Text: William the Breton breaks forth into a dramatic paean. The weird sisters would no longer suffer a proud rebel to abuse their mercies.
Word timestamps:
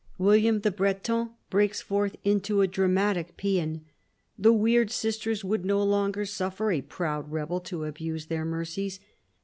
William 0.17 0.61
the 0.61 0.71
Breton 0.71 1.29
breaks 1.51 1.79
forth 1.79 2.15
into 2.23 2.61
a 2.61 2.67
dramatic 2.67 3.37
paean. 3.37 3.85
The 4.35 4.51
weird 4.51 4.89
sisters 4.89 5.43
would 5.43 5.63
no 5.63 5.83
longer 5.83 6.25
suffer 6.25 6.71
a 6.71 6.81
proud 6.81 7.31
rebel 7.31 7.59
to 7.59 7.83
abuse 7.85 8.25
their 8.25 8.43
mercies. 8.43 8.99